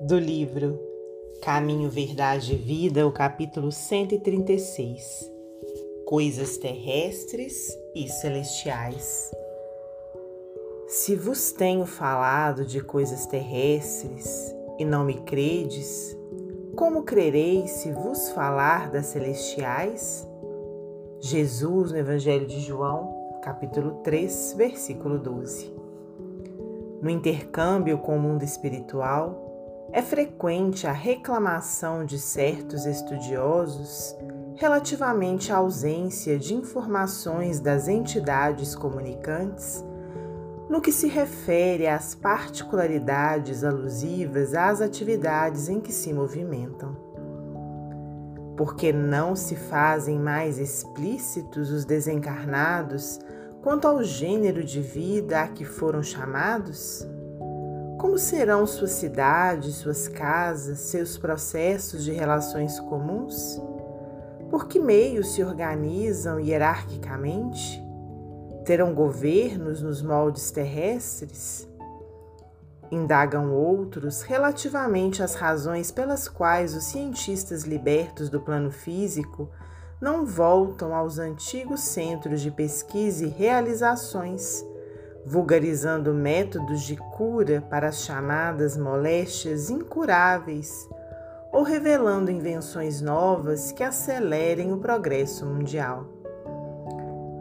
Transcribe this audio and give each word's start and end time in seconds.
do 0.00 0.16
livro 0.16 0.78
Caminho, 1.42 1.90
Verdade 1.90 2.54
e 2.54 2.56
Vida, 2.56 3.04
o 3.04 3.10
capítulo 3.10 3.72
136 3.72 5.28
Coisas 6.06 6.56
terrestres 6.56 7.76
e 7.94 8.08
celestiais. 8.08 9.30
Se 10.86 11.16
vos 11.16 11.50
tenho 11.50 11.84
falado 11.84 12.64
de 12.64 12.80
coisas 12.80 13.26
terrestres 13.26 14.54
e 14.78 14.84
não 14.84 15.04
me 15.04 15.14
credes, 15.22 16.16
como 16.76 17.02
crereis 17.02 17.72
se 17.72 17.92
vos 17.92 18.30
falar 18.30 18.90
das 18.90 19.06
celestiais? 19.06 20.26
Jesus, 21.18 21.90
no 21.90 21.98
Evangelho 21.98 22.46
de 22.46 22.60
João, 22.60 23.40
capítulo 23.42 23.96
3, 24.04 24.54
versículo 24.56 25.18
12. 25.18 25.74
No 27.02 27.10
intercâmbio 27.10 27.98
com 27.98 28.16
o 28.16 28.20
mundo 28.20 28.44
espiritual, 28.44 29.47
é 29.92 30.02
frequente 30.02 30.86
a 30.86 30.92
reclamação 30.92 32.04
de 32.04 32.18
certos 32.18 32.84
estudiosos 32.84 34.14
relativamente 34.54 35.52
à 35.52 35.56
ausência 35.56 36.38
de 36.38 36.54
informações 36.54 37.60
das 37.60 37.88
entidades 37.88 38.74
comunicantes 38.74 39.84
no 40.68 40.82
que 40.82 40.92
se 40.92 41.08
refere 41.08 41.86
às 41.86 42.14
particularidades 42.14 43.64
alusivas 43.64 44.54
às 44.54 44.82
atividades 44.82 45.68
em 45.68 45.80
que 45.80 45.92
se 45.92 46.12
movimentam. 46.12 46.94
Porque 48.56 48.92
não 48.92 49.34
se 49.34 49.56
fazem 49.56 50.18
mais 50.18 50.58
explícitos 50.58 51.70
os 51.70 51.84
desencarnados 51.84 53.18
quanto 53.62 53.88
ao 53.88 54.02
gênero 54.02 54.62
de 54.62 54.82
vida 54.82 55.40
a 55.40 55.48
que 55.48 55.64
foram 55.64 56.02
chamados? 56.02 57.08
Como 57.98 58.16
serão 58.16 58.64
suas 58.64 58.92
cidades, 58.92 59.74
suas 59.74 60.06
casas, 60.06 60.78
seus 60.78 61.18
processos 61.18 62.04
de 62.04 62.12
relações 62.12 62.78
comuns? 62.78 63.60
Por 64.48 64.68
que 64.68 64.78
meios 64.78 65.32
se 65.34 65.42
organizam 65.42 66.38
hierarquicamente? 66.38 67.82
Terão 68.64 68.94
governos 68.94 69.82
nos 69.82 70.00
moldes 70.00 70.52
terrestres? 70.52 71.68
Indagam 72.88 73.52
outros 73.52 74.22
relativamente 74.22 75.20
às 75.20 75.34
razões 75.34 75.90
pelas 75.90 76.28
quais 76.28 76.76
os 76.76 76.84
cientistas 76.84 77.64
libertos 77.64 78.30
do 78.30 78.40
plano 78.40 78.70
físico 78.70 79.50
não 80.00 80.24
voltam 80.24 80.94
aos 80.94 81.18
antigos 81.18 81.80
centros 81.80 82.40
de 82.40 82.52
pesquisa 82.52 83.24
e 83.24 83.28
realizações 83.28 84.64
vulgarizando 85.28 86.14
métodos 86.14 86.80
de 86.82 86.96
cura 86.96 87.62
para 87.68 87.88
as 87.88 88.00
chamadas 88.00 88.78
moléstias 88.78 89.68
incuráveis 89.68 90.88
ou 91.52 91.62
revelando 91.62 92.30
invenções 92.30 93.02
novas 93.02 93.70
que 93.70 93.84
acelerem 93.84 94.72
o 94.72 94.78
progresso 94.78 95.44
mundial. 95.44 96.06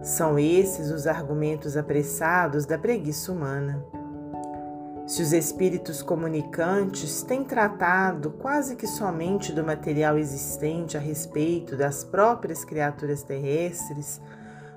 São 0.00 0.38
esses 0.38 0.92
os 0.92 1.08
argumentos 1.08 1.76
apressados 1.76 2.66
da 2.66 2.78
preguiça 2.78 3.32
humana. 3.32 3.84
Se 5.04 5.20
os 5.20 5.32
espíritos 5.32 6.02
comunicantes 6.02 7.24
têm 7.24 7.42
tratado 7.42 8.30
quase 8.30 8.76
que 8.76 8.86
somente 8.86 9.52
do 9.52 9.64
material 9.64 10.16
existente 10.16 10.96
a 10.96 11.00
respeito 11.00 11.76
das 11.76 12.04
próprias 12.04 12.64
criaturas 12.64 13.24
terrestres, 13.24 14.20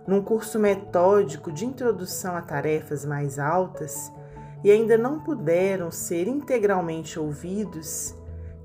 num 0.07 0.21
curso 0.21 0.59
metódico 0.59 1.51
de 1.51 1.65
introdução 1.65 2.35
a 2.35 2.41
tarefas 2.41 3.03
mais 3.03 3.39
altas 3.39 4.11
e 4.63 4.71
ainda 4.71 4.97
não 4.97 5.19
puderam 5.19 5.91
ser 5.91 6.27
integralmente 6.27 7.19
ouvidos, 7.19 8.15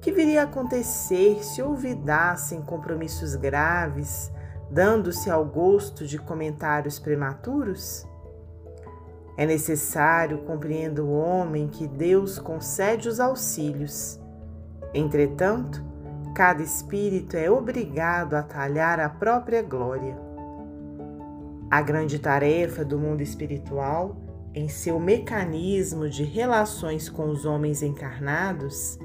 que 0.01 0.11
viria 0.11 0.43
a 0.43 0.45
acontecer 0.45 1.45
se 1.45 1.62
olvidassem 1.62 2.62
compromissos 2.62 3.34
graves, 3.34 4.33
dando-se 4.71 5.31
ao 5.31 5.45
gosto 5.45 6.06
de 6.06 6.19
comentários 6.19 6.99
prematuros? 6.99 8.07
É 9.37 9.47
necessário, 9.47 10.39
compreenda 10.39 11.03
o 11.03 11.12
homem, 11.12 11.69
que 11.69 11.87
Deus 11.87 12.39
concede 12.39 13.09
os 13.09 13.21
auxílios. 13.21 14.21
Entretanto, 14.93 15.83
cada 16.34 16.62
espírito 16.62 17.37
é 17.37 17.51
obrigado 17.51 18.34
a 18.34 18.43
talhar 18.43 19.01
a 19.01 19.09
própria 19.09 19.62
glória. 19.62 20.30
A 21.71 21.81
grande 21.83 22.19
tarefa 22.19 22.85
do 22.85 22.99
mundo 22.99 23.23
espiritual, 23.23 24.17
em 24.53 24.69
seu 24.69 24.99
mecanismo 24.99 26.09
de 26.09 26.25
relações 26.25 27.09
com 27.09 27.31
os 27.31 27.45
homens 27.45 27.81
encarnados, 27.81 28.99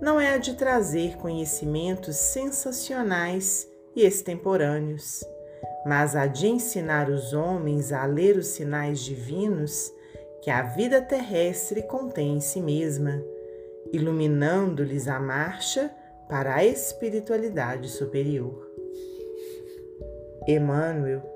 não 0.00 0.18
é 0.18 0.32
a 0.32 0.38
de 0.38 0.54
trazer 0.54 1.18
conhecimentos 1.18 2.16
sensacionais 2.16 3.68
e 3.94 4.02
extemporâneos, 4.02 5.22
mas 5.84 6.16
a 6.16 6.26
de 6.26 6.46
ensinar 6.46 7.10
os 7.10 7.34
homens 7.34 7.92
a 7.92 8.06
ler 8.06 8.38
os 8.38 8.46
sinais 8.46 9.00
divinos 9.00 9.92
que 10.40 10.50
a 10.50 10.62
vida 10.62 11.02
terrestre 11.02 11.82
contém 11.82 12.36
em 12.36 12.40
si 12.40 12.62
mesma, 12.62 13.22
iluminando-lhes 13.92 15.06
a 15.06 15.20
marcha 15.20 15.90
para 16.30 16.54
a 16.54 16.64
espiritualidade 16.64 17.90
superior. 17.90 18.66
Emmanuel 20.48 21.35